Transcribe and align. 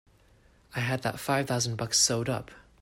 I 0.75 0.79
had 0.79 1.03
that 1.03 1.19
five 1.19 1.45
thousand 1.47 1.75
bucks 1.75 1.99
sewed 1.99 2.27
up! 2.27 2.49